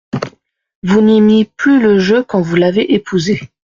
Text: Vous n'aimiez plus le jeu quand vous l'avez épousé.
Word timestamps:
Vous 0.81 0.99
n'aimiez 1.01 1.45
plus 1.57 1.79
le 1.79 1.99
jeu 1.99 2.23
quand 2.23 2.41
vous 2.41 2.55
l'avez 2.55 2.91
épousé. 2.95 3.39